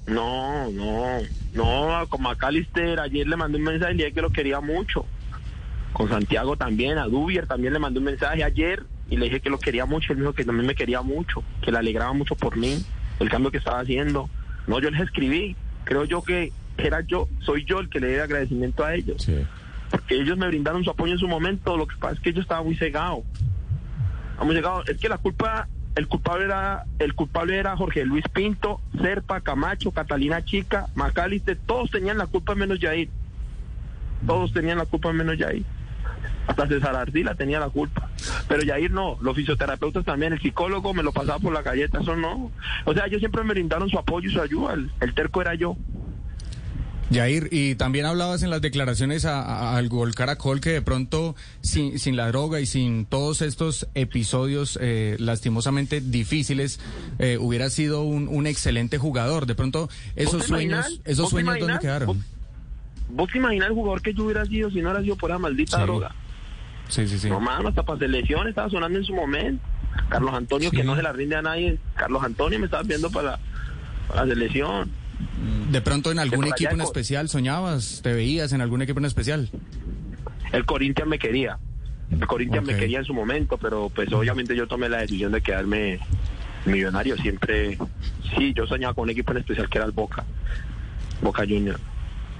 No, 0.06 0.70
no, 0.70 1.18
no, 1.52 2.06
con 2.08 2.22
McAllister 2.22 2.98
ayer 3.00 3.26
le 3.26 3.36
mandé 3.36 3.58
un 3.58 3.64
mensaje 3.64 3.92
y 3.92 3.96
le 3.98 4.04
dije 4.04 4.14
que 4.14 4.22
lo 4.22 4.30
quería 4.30 4.60
mucho. 4.60 5.04
Con 5.92 6.08
Santiago 6.08 6.56
también, 6.56 6.98
a 6.98 7.04
Dubier 7.06 7.46
también 7.46 7.72
le 7.72 7.78
mandé 7.78 7.98
un 7.98 8.06
mensaje 8.06 8.42
ayer 8.44 8.84
y 9.10 9.16
le 9.16 9.26
dije 9.26 9.40
que 9.40 9.50
lo 9.50 9.58
quería 9.58 9.86
mucho. 9.86 10.12
Él 10.12 10.18
me 10.18 10.22
dijo 10.22 10.34
que 10.34 10.44
también 10.44 10.66
me 10.66 10.74
quería 10.74 11.02
mucho, 11.02 11.42
que 11.62 11.72
le 11.72 11.78
alegraba 11.78 12.12
mucho 12.12 12.34
por 12.34 12.56
mí, 12.56 12.84
el 13.20 13.28
cambio 13.30 13.50
que 13.50 13.58
estaba 13.58 13.80
haciendo. 13.80 14.28
No, 14.66 14.80
yo 14.80 14.90
les 14.90 15.00
escribí. 15.00 15.56
Creo 15.84 16.04
yo 16.04 16.22
que 16.22 16.52
era 16.76 17.00
yo, 17.00 17.28
soy 17.40 17.64
yo 17.64 17.80
el 17.80 17.88
que 17.88 18.00
le 18.00 18.08
debe 18.08 18.22
agradecimiento 18.22 18.84
a 18.84 18.94
ellos. 18.94 19.22
Sí. 19.22 19.44
porque 19.90 20.16
ellos 20.16 20.36
me 20.36 20.46
brindaron 20.46 20.84
su 20.84 20.90
apoyo 20.90 21.14
en 21.14 21.18
su 21.18 21.28
momento. 21.28 21.76
Lo 21.76 21.86
que 21.86 21.96
pasa 21.96 22.14
es 22.14 22.20
que 22.20 22.32
yo 22.32 22.42
estaba 22.42 22.62
muy 22.62 22.76
cegado. 22.76 23.24
Muy 24.44 24.54
cegado. 24.54 24.84
Es 24.86 24.98
que 24.98 25.08
la 25.08 25.18
culpa, 25.18 25.66
el 25.96 26.06
culpable 26.06 26.44
era, 26.44 26.84
el 26.98 27.14
culpable 27.14 27.56
era 27.56 27.76
Jorge 27.76 28.04
Luis 28.04 28.24
Pinto, 28.32 28.80
Serpa, 29.00 29.40
Camacho, 29.40 29.90
Catalina 29.90 30.44
Chica, 30.44 30.88
Macalister, 30.94 31.58
todos 31.66 31.90
tenían 31.90 32.18
la 32.18 32.26
culpa 32.26 32.54
menos 32.54 32.78
Yair. 32.78 33.08
Todos 34.26 34.52
tenían 34.52 34.78
la 34.78 34.84
culpa 34.84 35.12
menos 35.12 35.38
Yair. 35.38 35.64
Hasta 36.48 36.66
César 36.66 36.96
Ardila 36.96 37.34
tenía 37.36 37.60
la 37.60 37.68
culpa. 37.68 38.10
Pero 38.48 38.62
Yair 38.62 38.90
no, 38.90 39.16
los 39.20 39.36
fisioterapeutas 39.36 40.04
también, 40.04 40.32
el 40.32 40.40
psicólogo 40.40 40.92
me 40.94 41.02
lo 41.04 41.12
pasaba 41.12 41.38
por 41.38 41.52
la 41.52 41.62
galleta, 41.62 42.00
eso 42.00 42.16
no. 42.16 42.50
O 42.86 42.94
sea, 42.94 43.06
ellos 43.06 43.20
siempre 43.20 43.44
me 43.44 43.52
brindaron 43.52 43.88
su 43.88 43.98
apoyo 43.98 44.28
y 44.28 44.32
su 44.32 44.40
ayuda, 44.40 44.72
el, 44.74 44.90
el 45.00 45.14
terco 45.14 45.40
era 45.42 45.54
yo. 45.54 45.76
Yair, 47.10 47.48
y 47.50 47.74
también 47.74 48.04
hablabas 48.04 48.42
en 48.42 48.50
las 48.50 48.60
declaraciones 48.60 49.24
a- 49.24 49.40
a- 49.42 49.76
al 49.78 49.88
Gol 49.88 50.14
Caracol 50.14 50.60
que 50.60 50.70
de 50.70 50.82
pronto 50.82 51.34
sin, 51.62 51.98
sin 51.98 52.16
la 52.16 52.28
droga 52.28 52.60
y 52.60 52.66
sin 52.66 53.06
todos 53.06 53.40
estos 53.40 53.88
episodios 53.94 54.78
eh, 54.82 55.16
lastimosamente 55.18 56.02
difíciles 56.02 56.80
eh, 57.18 57.38
hubiera 57.40 57.70
sido 57.70 58.02
un, 58.02 58.28
un 58.28 58.46
excelente 58.46 58.98
jugador. 58.98 59.46
De 59.46 59.54
pronto 59.54 59.88
esos 60.16 60.34
¿Vos 60.34 60.42
te 60.42 60.48
sueños, 60.48 60.78
imaginas? 60.86 61.00
esos 61.06 61.22
¿Vos 61.24 61.28
te 61.30 61.34
sueños 61.36 61.46
dónde 61.54 61.64
imaginas? 61.64 61.80
quedaron. 61.80 62.06
¿Vos, 62.08 62.16
vos 63.08 63.30
te 63.32 63.38
imaginas 63.38 63.68
el 63.68 63.74
jugador 63.74 64.02
que 64.02 64.12
yo 64.12 64.24
hubiera 64.24 64.44
sido 64.44 64.68
si 64.70 64.76
no 64.82 64.90
hubiera 64.90 65.02
sido 65.02 65.16
por 65.16 65.30
esa 65.30 65.38
maldita 65.38 65.76
Sí. 65.78 65.82
droga? 65.84 66.14
Sí, 66.88 67.06
sí, 67.06 67.18
sí. 67.18 67.28
No, 67.28 67.40
mano, 67.40 67.68
hasta 67.68 67.82
para 67.82 67.98
selección 67.98 68.48
estaba 68.48 68.68
sonando 68.70 68.98
en 68.98 69.04
su 69.04 69.14
momento. 69.14 69.62
Carlos 70.08 70.32
Antonio, 70.34 70.70
que 70.70 70.78
Sí. 70.80 70.86
no 70.86 70.96
se 70.96 71.02
la 71.02 71.12
rinde 71.12 71.36
a 71.36 71.42
nadie. 71.42 71.78
Carlos 71.96 72.22
Antonio 72.22 72.58
me 72.58 72.66
estaba 72.66 72.82
viendo 72.82 73.10
para 73.10 73.38
para 74.08 74.24
la 74.24 74.34
selección. 74.34 74.90
De 75.70 75.80
pronto 75.82 76.10
en 76.10 76.18
algún 76.18 76.46
equipo 76.46 76.72
en 76.72 76.80
especial 76.80 77.28
soñabas, 77.28 78.00
te 78.02 78.14
veías 78.14 78.52
en 78.52 78.60
algún 78.62 78.80
equipo 78.82 79.00
en 79.00 79.04
especial. 79.04 79.50
El 80.52 80.64
Corinthians 80.64 81.08
me 81.10 81.18
quería. 81.18 81.58
El 82.10 82.26
Corinthians 82.26 82.64
Ok. 82.66 82.72
me 82.72 82.78
quería 82.78 83.00
en 83.00 83.04
su 83.04 83.12
momento, 83.12 83.58
pero 83.58 83.90
pues 83.94 84.10
obviamente 84.14 84.56
yo 84.56 84.66
tomé 84.66 84.88
la 84.88 84.98
decisión 84.98 85.32
de 85.32 85.42
quedarme 85.42 85.98
millonario. 86.64 87.16
Siempre, 87.18 87.76
sí, 88.34 88.54
yo 88.56 88.66
soñaba 88.66 88.94
con 88.94 89.04
un 89.04 89.10
equipo 89.10 89.32
en 89.32 89.38
especial 89.38 89.68
que 89.68 89.76
era 89.76 89.86
el 89.86 89.92
Boca, 89.92 90.24
Boca 91.20 91.42
Junior. 91.42 91.78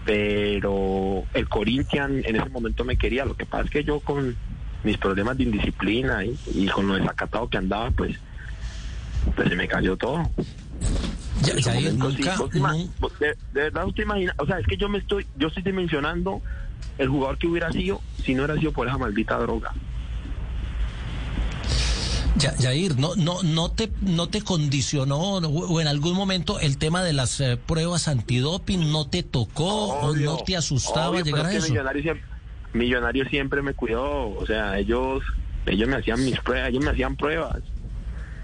Pero 0.09 1.25
el 1.35 1.49
Corinthians 1.51 2.25
en 2.25 2.35
ese 2.37 2.49
momento 2.49 2.83
me 2.83 2.97
quería. 2.97 3.27
Lo 3.27 3.37
que 3.37 3.45
pasa 3.45 3.65
es 3.65 3.71
que 3.71 3.85
yo 3.85 4.01
con 4.01 4.35
mis 4.83 4.97
problemas 4.97 5.37
de 5.37 5.43
indisciplina 5.45 6.25
y, 6.25 6.35
y 6.55 6.67
con 6.69 6.89
lo 6.89 6.95
desacatado 6.95 7.47
que 7.51 7.59
andaba, 7.59 7.91
pues, 7.91 8.17
pues 9.37 9.51
se 9.51 9.55
me 9.55 9.69
cayó 9.69 9.99
todo. 9.99 10.23
Ya- 11.43 11.53
momento, 11.75 12.09
nunca, 12.09 12.33
sí. 12.33 12.39
¿Vos 12.39 12.51
te 12.51 12.59
ima- 12.59 12.73
nun- 12.73 12.91
vos 12.99 13.19
de, 13.19 13.27
de 13.53 13.61
verdad 13.65 13.85
usted 13.87 14.05
imagina, 14.05 14.35
o 14.39 14.47
sea, 14.47 14.59
es 14.59 14.67
que 14.67 14.79
yo 14.79 14.89
me 14.89 14.97
estoy, 14.97 15.27
yo 15.37 15.49
estoy 15.49 15.63
dimensionando 15.63 16.41
el 16.97 17.09
jugador 17.09 17.37
que 17.37 17.47
hubiera 17.47 17.71
sido 17.71 18.01
si 18.25 18.35
no 18.35 18.45
hubiera 18.45 18.59
sido 18.59 18.73
por 18.73 18.89
esa 18.89 18.97
maldita 18.97 19.37
droga. 19.37 19.75
Ya- 22.37 22.55
Yair, 22.57 22.97
no, 22.99 23.17
no, 23.17 23.43
no 23.43 23.71
te, 23.71 23.91
no 24.01 24.29
te 24.29 24.43
condicionó 24.43 25.19
o, 25.19 25.39
o 25.49 25.81
en 25.81 25.89
algún 25.89 26.15
momento 26.15 26.61
el 26.61 26.79
tema 26.79 27.03
de 27.03 27.13
las 27.13 27.41
eh, 27.41 27.57
pruebas 27.57 28.07
antidoping 28.09 28.93
no 28.93 29.09
te 29.09 29.23
tocó 29.23 29.89
Obvio, 30.11 30.33
o 30.35 30.37
no 30.37 30.45
te 30.45 30.57
asustaba 30.57 31.09
obvio, 31.11 31.25
llegar 31.25 31.47
pero 31.47 31.49
a 31.49 31.53
es 31.59 31.65
que. 31.65 31.71
Millonario 31.71 32.03
siempre, 32.03 32.25
Millonario 32.75 33.29
siempre 33.29 33.63
me 33.63 33.75
cuidó, 33.75 34.31
o 34.37 34.47
sea, 34.47 34.79
ellos, 34.79 35.23
ellos 35.67 35.89
me 35.89 35.97
hacían 35.97 36.25
mis 36.25 36.39
pruebas, 36.41 36.69
ellos 36.69 36.85
me 36.85 36.91
hacían 36.91 37.17
pruebas, 37.17 37.57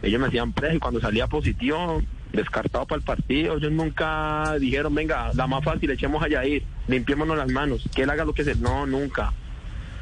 ellos 0.03 0.21
me 0.21 0.27
hacían 0.27 0.53
pruebas 0.53 0.77
y 0.77 0.81
cuando 0.81 1.01
salía 1.01 1.27
positivo, 1.29 2.03
descartado 2.33 2.87
para 2.87 2.99
el 2.99 3.05
partido, 3.05 3.59
ellos 3.59 3.71
nunca 3.71 4.57
dijeron, 4.59 4.93
venga, 4.95 5.31
la 5.35 5.47
más 5.47 5.63
fácil, 5.63 5.91
echemos 5.91 6.21
a 6.23 6.29
Yair, 6.29 6.65
limpiémonos 6.89 7.37
las 7.37 7.51
manos, 7.51 7.85
que 7.95 8.03
él 8.03 8.11
haga 8.11 8.25
lo 8.25 8.33
que 8.33 8.43
se, 8.45 8.57
no, 8.57 8.87
nunca. 8.87 9.33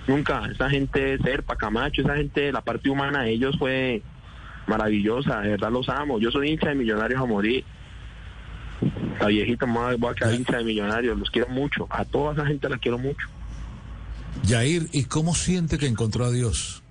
Nunca, 0.06 0.46
esa 0.52 0.68
gente, 0.68 1.18
Serpa, 1.18 1.56
Camacho, 1.56 2.02
esa 2.02 2.16
gente, 2.16 2.50
la 2.52 2.60
parte 2.60 2.90
humana 2.90 3.22
de 3.22 3.30
ellos 3.32 3.56
fue 3.58 4.02
maravillosa, 4.66 5.40
de 5.40 5.50
verdad 5.50 5.70
los 5.70 5.88
amo. 5.88 6.18
Yo 6.18 6.30
soy 6.30 6.50
hincha 6.50 6.68
de 6.70 6.74
millonarios 6.74 7.20
a 7.20 7.24
morir. 7.24 7.64
La 9.20 9.26
viejita 9.28 9.66
me 9.66 9.94
voy 9.96 10.10
a- 10.10 10.14
quedar 10.14 10.34
hincha 10.34 10.56
de 10.58 10.64
millonarios, 10.64 11.16
los 11.18 11.30
quiero 11.30 11.48
mucho. 11.48 11.86
A 11.90 12.04
toda 12.04 12.32
esa 12.32 12.46
gente 12.46 12.68
la 12.68 12.78
quiero 12.78 12.98
mucho. 12.98 13.28
Yair, 14.44 14.88
¿y 14.92 15.04
cómo 15.04 15.34
siente 15.34 15.78
que 15.78 15.86
encontró 15.86 16.24
a 16.24 16.30
Dios? 16.32 16.82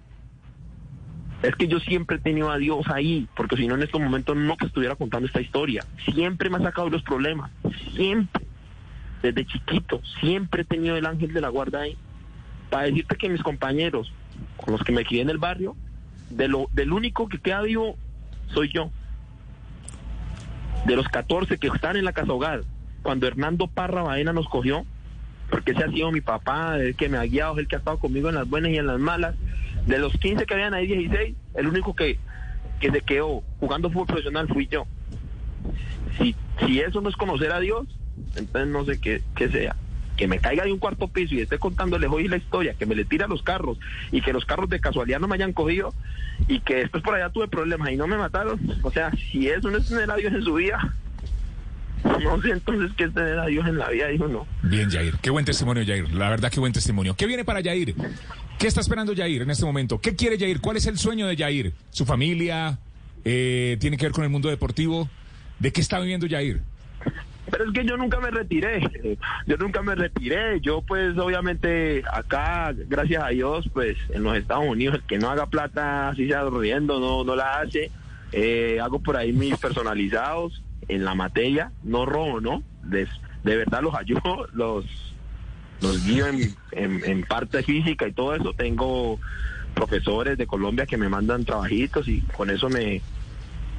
Es 1.41 1.56
que 1.56 1.68
yo 1.68 1.80
siempre 1.80 2.18
he 2.18 2.20
tenido 2.20 2.51
a 2.51 2.58
Dios 2.58 2.86
ahí, 2.88 3.27
porque 3.36 3.58
si 3.58 3.68
no 3.68 3.74
en 3.75 3.82
estos 3.82 4.00
momentos 4.00 4.38
no 4.38 4.56
te 4.56 4.68
estuviera 4.68 4.96
contando 4.96 5.25
esta 5.25 5.41
historia. 5.41 5.84
Siempre 6.13 6.50
me 6.50 6.58
ha 6.58 6.62
sacado 6.62 6.89
los 6.89 7.01
problemas, 7.01 7.51
siempre. 7.96 8.46
Desde 9.24 9.46
chiquito, 9.46 10.01
siempre 10.20 10.62
he 10.62 10.65
tenido 10.65 10.96
el 10.96 11.06
ángel 11.06 11.34
de 11.34 11.41
la 11.41 11.50
guarda 11.50 11.82
ahí. 11.82 11.98
Para 12.72 12.86
decirte 12.86 13.18
que 13.18 13.30
mis 13.30 13.44
compañeros, 13.44 14.12
con 14.56 14.72
los 14.72 14.82
que 14.84 14.94
me 14.94 15.06
crié 15.06 15.22
en 15.22 15.30
el 15.30 15.38
barrio, 15.38 15.75
del 16.30 16.94
único 16.94 17.28
que 17.28 17.38
queda 17.38 17.62
vivo 17.62 17.98
soy 18.54 18.72
yo. 18.74 18.90
De 20.86 20.96
los 20.96 21.08
14 21.10 21.58
que 21.58 21.68
están 21.68 21.98
en 21.98 22.06
la 22.06 22.13
casa 22.13 22.32
hogar, 22.32 22.62
cuando 23.04 23.28
Hernando 23.28 23.68
Parra 23.68 24.04
Baena 24.04 24.32
nos 24.32 24.48
cogió, 24.48 24.86
porque 25.50 25.72
ese 25.72 25.84
ha 25.84 25.92
sido 25.92 26.13
mi 26.13 26.22
papá, 26.22 26.78
el 26.78 26.96
que 26.96 27.10
me 27.10 27.18
ha 27.18 27.24
guiado, 27.24 27.60
el 27.60 27.68
que 27.68 27.75
ha 27.75 27.80
estado 27.80 28.00
conmigo 28.00 28.30
en 28.30 28.36
las 28.36 28.50
buenas 28.50 28.72
y 28.72 28.78
en 28.78 28.88
las 28.88 29.00
malas. 29.00 29.36
De 29.86 30.00
los 30.00 30.13
15 30.13 30.46
que 30.46 30.54
habían 30.54 30.74
ahí, 30.74 30.88
16, 30.88 31.36
el 31.56 31.68
único 31.68 31.94
que, 31.94 32.18
que 32.80 32.90
se 32.90 33.01
quedó 33.01 33.44
jugando 33.60 33.90
fútbol 33.90 34.08
profesional 34.08 34.48
fui 34.48 34.68
yo. 34.68 34.86
Si, 36.18 36.38
si 36.66 36.80
eso 36.80 37.01
no 37.01 37.10
es 37.10 37.18
conocer 37.18 37.51
a 37.51 37.60
Dios, 37.60 37.86
entonces 38.38 38.68
no 38.72 38.86
sé 38.86 39.01
qué, 39.01 39.22
qué 39.36 39.50
sea. 39.50 39.75
Que 40.22 40.28
me 40.28 40.38
caiga 40.38 40.63
de 40.63 40.72
un 40.72 40.78
cuarto 40.78 41.08
piso 41.08 41.34
y 41.34 41.40
esté 41.40 41.58
contándole 41.58 42.06
hoy 42.06 42.28
la 42.28 42.38
historia, 42.38 42.75
que 42.75 42.86
me 42.86 42.94
le 42.94 43.06
tira 43.06 43.25
los 43.25 43.42
carros 43.42 43.80
y 44.12 44.22
que 44.22 44.34
los 44.34 44.46
carros 44.46 44.70
de 44.70 44.80
casualidad 44.80 45.20
no 45.20 45.28
me 45.28 45.34
hayan 45.34 45.51
cogido 45.51 45.96
y 46.48 46.60
que 46.60 46.75
después 46.75 47.01
por 47.01 47.16
allá 47.16 47.32
tuve 47.32 47.48
problemas 47.48 47.90
y 47.90 47.96
no 47.96 48.06
me 48.06 48.18
mataron. 48.18 48.60
O 48.84 48.92
sea, 48.92 49.12
si 49.32 49.48
eso 49.48 49.72
no 49.72 49.80
es 49.80 49.88
tener 49.88 50.12
a 50.12 50.16
Dios 50.18 50.32
en 50.32 50.44
su 50.44 50.54
vida, 50.54 50.94
no 52.04 52.40
sé 52.40 52.51
entonces 52.51 52.92
qué 52.96 53.06
es 53.06 53.13
tener 53.16 53.40
a 53.40 53.48
Dios 53.48 53.68
en 53.68 53.80
la 53.80 53.90
vida, 53.90 54.10
dijo 54.10 54.28
no. 54.28 54.46
Bien, 54.62 54.92
Yair. 54.92 55.18
Qué 55.24 55.32
buen 55.32 55.44
testimonio, 55.44 55.82
Yair. 55.82 56.13
La 56.13 56.30
verdad, 56.30 56.51
qué 56.51 56.60
buen 56.60 56.72
testimonio. 56.72 57.16
¿Qué 57.16 57.25
viene 57.25 57.44
para 57.44 57.62
Yair? 57.62 57.96
¿Qué 58.60 58.68
está 58.68 58.82
esperando 58.82 59.13
Yair 59.13 59.42
en 59.42 59.50
este 59.50 59.66
momento? 59.66 60.00
¿Qué 60.00 60.16
quiere 60.16 60.38
Yair? 60.38 60.62
¿Cuál 60.62 60.78
es 60.78 60.86
el 60.86 61.00
sueño 61.00 61.25
de 61.25 61.36
Yair? 61.36 61.74
¿Su 61.90 62.06
familia? 62.06 62.78
Eh, 63.25 63.75
¿Tiene 63.80 63.98
que 63.98 64.06
ver 64.06 64.12
con 64.12 64.24
el 64.24 64.30
mundo 64.30 64.50
deportivo? 64.50 65.10
¿De 65.58 65.74
qué 65.74 65.82
está 65.82 66.00
viviendo 66.00 66.28
Yair? 66.28 66.62
Pero 67.50 67.65
es 67.65 67.71
que 67.74 67.83
yo 67.86 67.98
nunca 67.98 68.19
me 68.19 68.29
retiré, 68.29 68.79
yo 69.48 69.57
nunca 69.57 69.81
me 69.81 69.95
retiré, 69.95 70.62
yo 70.62 70.81
pues 70.83 71.17
obviamente 71.17 72.03
acá, 72.13 72.74
gracias 72.88 73.24
a 73.24 73.29
Dios, 73.29 73.65
pues 73.74 73.98
en 74.13 74.24
los 74.24 74.38
Estados 74.38 74.65
Unidos 74.67 74.95
el 74.95 75.03
que 75.03 75.17
no 75.17 75.29
haga 75.29 75.48
plata 75.48 76.10
así 76.10 76.27
sea 76.27 76.43
riendo, 76.50 77.00
no, 77.00 77.24
no 77.24 77.36
la 77.36 77.60
hace, 77.60 77.91
Eh, 78.33 78.79
hago 78.81 79.00
por 79.00 79.17
ahí 79.17 79.33
mis 79.33 79.57
personalizados 79.57 80.63
en 80.88 81.03
la 81.03 81.13
materia, 81.15 81.71
no 81.83 82.05
robo, 82.05 82.39
¿no? 82.39 82.63
Les- 82.89 83.10
de 83.43 83.57
verdad 83.57 83.81
los 83.81 83.93
ayudo, 83.95 84.48
los, 84.53 84.86
los 85.81 86.05
guío 86.05 86.27
en, 86.27 86.55
en 86.71 87.24
parte 87.24 87.62
física 87.63 88.07
y 88.07 88.13
todo 88.13 88.33
eso, 88.36 88.53
tengo 88.53 89.19
profesores 89.74 90.38
de 90.38 90.48
Colombia 90.48 90.86
que 90.86 90.95
me 90.98 91.10
mandan 91.10 91.43
trabajitos 91.43 92.07
y 92.07 92.21
con 92.21 92.50
eso 92.50 92.69
me, 92.69 93.01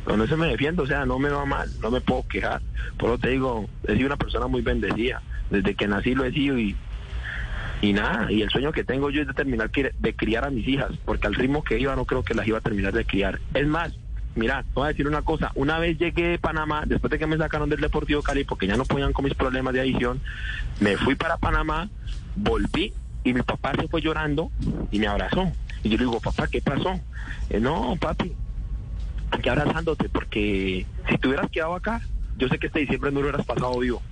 con 0.05 0.21
eso 0.23 0.37
me 0.37 0.49
defiendo, 0.49 0.83
o 0.83 0.87
sea, 0.87 1.05
no 1.07 1.19
me 1.19 1.29
va 1.31 1.45
mal, 1.45 1.71
no 1.81 1.91
me 1.91 2.01
puedo 2.01 2.27
quejar. 2.29 2.61
Por 2.99 3.11
eso 3.11 3.19
te 3.19 3.31
digo, 3.31 3.69
he 3.87 3.95
sido 3.95 4.07
una 4.07 4.17
persona 4.17 4.47
muy 4.47 4.61
bendecida. 4.63 5.23
Desde 5.51 5.75
que 5.75 5.87
nací 5.87 6.15
lo 6.15 6.25
he 6.25 6.33
sido 6.33 6.59
y, 6.59 6.75
y 7.81 7.93
nada, 7.93 8.31
y 8.31 8.43
el 8.43 8.51
sueño 8.51 8.73
que 8.73 8.85
tengo 8.85 9.11
yo 9.11 9.23
es 9.23 9.27
de 9.29 9.35
terminar 9.35 9.71
de 9.71 10.15
criar 10.15 10.45
a 10.45 10.51
mis 10.51 10.67
hijas, 10.67 10.91
porque 11.05 11.27
al 11.27 11.35
ritmo 11.35 11.63
que 11.63 11.79
iba 11.79 11.95
no 11.97 12.05
creo 12.05 12.23
que 12.23 12.35
las 12.35 12.47
iba 12.47 12.59
a 12.59 12.63
terminar 12.63 12.93
de 12.93 13.05
criar. 13.05 13.41
Es 13.55 13.67
más, 13.67 13.93
mira, 14.35 14.63
te 14.63 14.69
voy 14.75 14.85
a 14.87 14.89
decir 14.89 15.07
una 15.07 15.23
cosa, 15.23 15.53
una 15.55 15.79
vez 15.79 15.99
llegué 15.99 16.29
de 16.29 16.39
Panamá, 16.39 16.85
después 16.87 17.11
de 17.11 17.19
que 17.19 17.27
me 17.27 17.37
sacaron 17.37 17.69
del 17.69 17.81
Deportivo 17.81 18.23
Cali, 18.23 18.45
porque 18.45 18.67
ya 18.67 18.77
no 18.77 18.85
podían 18.85 19.13
con 19.13 19.25
mis 19.25 19.35
problemas 19.35 19.75
de 19.75 19.81
adicción, 19.81 20.21
me 20.81 20.97
fui 20.97 21.15
para 21.15 21.37
Panamá, 21.37 21.89
volví 22.37 22.93
y 23.25 23.35
mi 23.35 23.43
papá 23.43 23.73
se 23.79 23.87
fue 23.89 24.01
llorando 24.01 24.51
y 24.91 24.99
me 24.99 25.07
abrazó. 25.07 25.53
Y 25.85 25.91
yo 25.91 25.97
le 25.99 26.05
digo, 26.05 26.21
papá, 26.21 26.47
¿qué 26.49 26.61
pasó? 26.63 26.99
"Eh, 27.51 27.61
no, 27.61 27.97
papi, 28.01 28.33
aquí 29.33 29.49
abrazándote, 29.49 30.09
porque 30.09 30.87
si 31.09 31.19
te 31.19 31.29
hubieras 31.29 31.51
quedado 31.51 31.75
acá, 31.75 32.01
yo 32.37 32.49
sé 32.49 32.59
que 32.59 32.67
este 32.69 32.81
diciembre 32.81 33.11
no 33.11 33.21
lo 33.21 33.27
hubieras 33.29 33.47
pasado 33.47 33.79
vivo. 33.79 34.03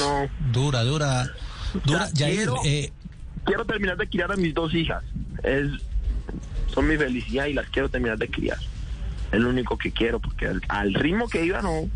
No, 0.00 0.28
Dura, 0.52 0.82
dura, 0.84 1.30
dura. 1.84 2.04
O 2.04 2.06
sea, 2.06 2.12
Yair, 2.14 2.36
quiero- 2.36 2.56
eh, 2.64 2.92
quiero 3.44 3.64
terminar 3.64 3.96
de 3.96 4.08
criar 4.08 4.32
a 4.32 4.36
mis 4.36 4.54
dos 4.54 4.74
hijas. 4.74 5.02
Es, 5.42 5.66
son 6.72 6.88
mi 6.88 6.96
felicidad 6.96 7.46
y 7.46 7.52
las 7.52 7.68
quiero 7.68 7.88
terminar 7.88 8.18
de 8.18 8.28
criar. 8.28 8.58
Es 9.30 9.40
lo 9.40 9.50
único 9.50 9.76
que 9.76 9.92
quiero, 9.92 10.20
porque 10.20 10.46
al, 10.46 10.62
al 10.68 10.94
ritmo 10.94 11.28
que 11.28 11.44
iba 11.44 11.60
no, 11.60 11.88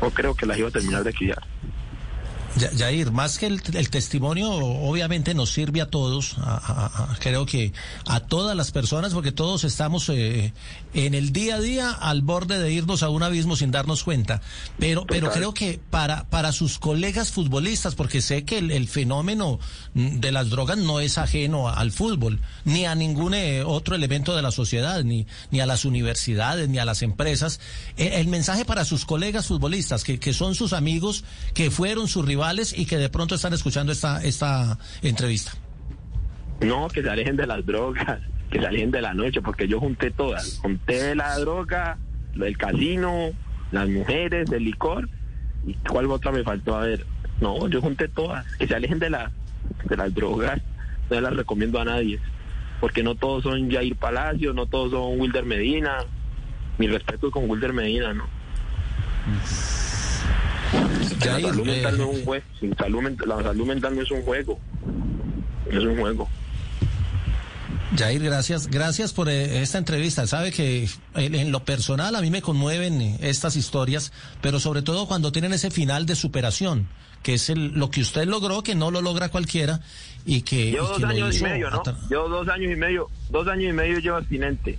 no 0.00 0.10
creo 0.10 0.34
que 0.34 0.46
las 0.46 0.58
iba 0.58 0.68
a 0.68 0.72
terminar 0.72 1.04
de 1.04 1.12
criar. 1.12 1.42
Yair, 2.76 3.12
más 3.12 3.38
que 3.38 3.46
el, 3.46 3.62
el 3.72 3.88
testimonio, 3.88 4.50
obviamente 4.52 5.32
nos 5.32 5.50
sirve 5.50 5.80
a 5.80 5.86
todos, 5.86 6.36
a- 6.38 6.56
a- 6.56 7.12
a- 7.12 7.16
creo 7.18 7.46
que 7.46 7.72
a 8.06 8.20
todas 8.20 8.54
las 8.54 8.72
personas, 8.72 9.14
porque 9.14 9.32
todos 9.32 9.64
estamos 9.64 10.06
eh, 10.10 10.52
en 10.92 11.14
el 11.14 11.32
día 11.32 11.54
a 11.56 11.60
día 11.60 11.90
al 11.90 12.20
borde 12.20 12.58
de 12.58 12.70
irnos 12.70 13.02
a 13.02 13.08
un 13.08 13.22
abismo 13.22 13.56
sin 13.56 13.70
darnos 13.70 14.04
cuenta. 14.04 14.42
Pero, 14.78 15.06
pero 15.06 15.30
creo 15.30 15.54
que 15.54 15.80
para, 15.88 16.28
para 16.28 16.52
sus 16.52 16.78
colegas 16.78 17.30
futbolistas, 17.32 17.94
porque 17.94 18.20
sé 18.20 18.44
que 18.44 18.58
el, 18.58 18.70
el 18.70 18.86
fenómeno 18.86 19.58
mm, 19.94 20.18
de 20.20 20.30
las 20.32 20.50
drogas 20.50 20.76
no 20.76 21.00
es 21.00 21.16
ajeno 21.16 21.70
al 21.70 21.90
fútbol, 21.90 22.38
ni 22.66 22.84
a 22.84 22.94
ningún 22.94 23.32
eh, 23.32 23.62
otro 23.64 23.94
elemento 23.94 24.36
de 24.36 24.42
la 24.42 24.50
sociedad, 24.50 25.02
ni, 25.04 25.26
ni 25.50 25.60
a 25.60 25.66
las 25.66 25.86
universidades, 25.86 26.68
ni 26.68 26.78
a 26.78 26.84
las 26.84 27.00
empresas. 27.00 27.60
Eh, 27.96 28.10
el 28.20 28.28
mensaje 28.28 28.66
para 28.66 28.84
sus 28.84 29.06
colegas 29.06 29.46
futbolistas, 29.46 30.04
que, 30.04 30.18
que 30.20 30.34
son 30.34 30.54
sus 30.54 30.74
amigos, 30.74 31.24
que 31.54 31.70
fueron 31.70 32.08
sus 32.08 32.26
rivales 32.26 32.41
y 32.76 32.86
que 32.86 32.96
de 32.98 33.08
pronto 33.08 33.36
están 33.36 33.52
escuchando 33.52 33.92
esta, 33.92 34.22
esta 34.22 34.78
entrevista. 35.00 35.52
No, 36.60 36.88
que 36.88 37.02
se 37.02 37.08
alejen 37.08 37.36
de 37.36 37.46
las 37.46 37.64
drogas, 37.64 38.20
que 38.50 38.58
se 38.58 38.66
alejen 38.66 38.90
de 38.90 39.00
la 39.00 39.14
noche, 39.14 39.40
porque 39.40 39.68
yo 39.68 39.78
junté 39.78 40.10
todas. 40.10 40.58
Junté 40.60 41.14
la 41.14 41.38
droga, 41.38 41.98
del 42.34 42.56
casino, 42.58 43.30
las 43.70 43.88
mujeres, 43.88 44.50
el 44.50 44.64
licor. 44.64 45.08
¿Y 45.66 45.74
cuál 45.88 46.10
otra 46.10 46.32
me 46.32 46.42
faltó? 46.42 46.76
A 46.76 46.80
ver, 46.80 47.06
no, 47.40 47.68
yo 47.68 47.80
junté 47.80 48.08
todas. 48.08 48.44
Que 48.56 48.66
se 48.66 48.74
alejen 48.74 48.98
de, 48.98 49.10
la, 49.10 49.30
de 49.88 49.96
las 49.96 50.12
drogas. 50.12 50.60
No 51.10 51.20
las 51.20 51.36
recomiendo 51.36 51.80
a 51.80 51.84
nadie. 51.84 52.18
Porque 52.80 53.02
no 53.02 53.14
todos 53.14 53.44
son 53.44 53.70
Jair 53.70 53.94
Palacio, 53.96 54.52
no 54.52 54.66
todos 54.66 54.90
son 54.90 55.20
Wilder 55.20 55.44
Medina. 55.44 55.98
Mi 56.78 56.88
respeto 56.88 57.30
con 57.30 57.48
Wilder 57.48 57.72
Medina, 57.72 58.12
¿no? 58.14 58.24
La 61.02 61.40
salud 61.40 61.66
mental 61.66 61.94
eh, 61.94 61.98
no 61.98 62.10
es 62.12 62.18
un 62.18 62.24
juego. 62.24 62.44
La 63.26 63.42
salud 63.42 63.66
mental 63.66 63.96
no 63.96 64.02
es 64.02 64.10
un 64.10 64.22
juego. 64.22 64.58
Es 65.70 65.78
un 65.84 65.98
juego. 65.98 66.28
Jair, 67.96 68.22
gracias, 68.22 68.68
gracias 68.68 69.12
por 69.12 69.28
eh, 69.28 69.60
esta 69.60 69.76
entrevista. 69.78 70.26
Sabe 70.26 70.50
que 70.50 70.88
en, 71.14 71.52
lo 71.52 71.60
personal 71.64 72.16
a 72.16 72.22
mí 72.22 72.30
me 72.30 72.40
conmueven 72.40 73.18
estas 73.20 73.54
historias, 73.56 74.12
pero 74.40 74.60
sobre 74.60 74.80
todo 74.82 75.06
cuando 75.06 75.30
tienen 75.30 75.52
ese 75.52 75.70
final 75.70 76.06
de 76.06 76.16
superación, 76.16 76.88
que 77.22 77.34
es 77.34 77.50
el- 77.50 77.72
lo 77.74 77.90
que 77.90 78.00
usted 78.00 78.24
logró, 78.26 78.62
que 78.62 78.74
no 78.74 78.90
lo 78.90 79.02
logra 79.02 79.28
cualquiera 79.28 79.80
y 80.24 80.40
que, 80.42 80.70
Llevo 80.70 80.88
dos 80.88 81.04
años 81.04 81.38
y 81.38 81.42
medio, 81.42 81.70
¿no? 81.70 81.82
Llevo 82.08 82.28
dos 82.28 82.48
años 82.48 82.72
y 82.72 82.76
medio, 82.76 83.10
dos 83.30 83.46
años 83.46 83.70
y 83.70 83.72
medio 83.74 83.98
llevo 83.98 84.16
abstinente. 84.16 84.78